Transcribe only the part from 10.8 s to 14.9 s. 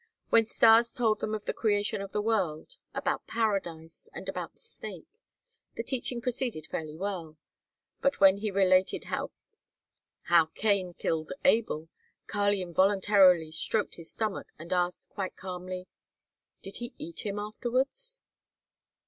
killed Abel, Kali involuntarily stroked his stomach and